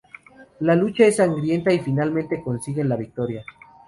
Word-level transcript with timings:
La 0.61 0.75
lucha 0.75 1.05
es 1.05 1.17
sangrienta 1.17 1.71
y 1.71 1.77
finalmente 1.77 2.41
consiguen 2.41 2.89
la 2.89 2.95
victoria. 2.95 3.45